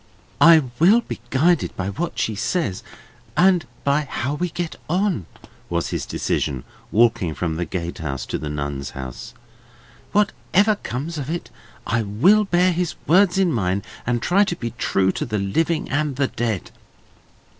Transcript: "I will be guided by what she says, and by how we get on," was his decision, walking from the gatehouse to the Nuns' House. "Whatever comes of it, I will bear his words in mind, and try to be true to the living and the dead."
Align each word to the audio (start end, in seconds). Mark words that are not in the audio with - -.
"I 0.41 0.63
will 0.79 1.01
be 1.01 1.21
guided 1.29 1.77
by 1.77 1.89
what 1.91 2.17
she 2.17 2.33
says, 2.33 2.81
and 3.37 3.67
by 3.83 4.05
how 4.09 4.33
we 4.33 4.49
get 4.49 4.75
on," 4.89 5.27
was 5.69 5.89
his 5.89 6.07
decision, 6.07 6.63
walking 6.91 7.35
from 7.35 7.55
the 7.55 7.65
gatehouse 7.65 8.25
to 8.25 8.39
the 8.39 8.49
Nuns' 8.49 8.89
House. 8.97 9.35
"Whatever 10.11 10.77
comes 10.77 11.19
of 11.19 11.29
it, 11.29 11.51
I 11.85 12.01
will 12.01 12.45
bear 12.45 12.71
his 12.71 12.95
words 13.05 13.37
in 13.37 13.53
mind, 13.53 13.85
and 14.03 14.23
try 14.23 14.43
to 14.45 14.55
be 14.55 14.71
true 14.79 15.11
to 15.11 15.23
the 15.23 15.37
living 15.37 15.87
and 15.91 16.15
the 16.15 16.29
dead." 16.29 16.71